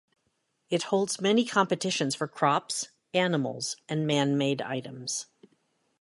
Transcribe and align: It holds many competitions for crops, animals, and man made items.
It 0.71 0.81
holds 0.89 1.21
many 1.21 1.45
competitions 1.45 2.15
for 2.15 2.27
crops, 2.27 2.87
animals, 3.13 3.77
and 3.87 4.07
man 4.07 4.35
made 4.35 4.59
items. 4.59 5.27